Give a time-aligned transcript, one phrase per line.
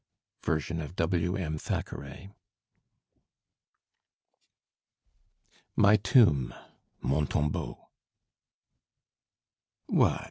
[0.41, 1.59] Version of W.M.
[1.59, 2.31] Thackeray.
[5.75, 6.55] MY TOMB
[7.01, 7.77] (MON TOMBEAU)
[9.85, 10.19] What!